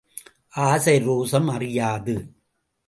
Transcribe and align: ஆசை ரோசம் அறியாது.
ஆசை 0.49 0.95
ரோசம் 1.07 1.49
அறியாது. 1.51 2.15